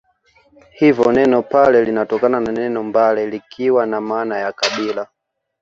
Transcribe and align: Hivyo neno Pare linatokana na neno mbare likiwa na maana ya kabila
Hivyo 0.71 1.11
neno 1.11 1.41
Pare 1.43 1.85
linatokana 1.85 2.39
na 2.39 2.51
neno 2.51 2.83
mbare 2.83 3.25
likiwa 3.27 3.85
na 3.85 4.01
maana 4.01 4.37
ya 4.37 4.51
kabila 4.51 5.07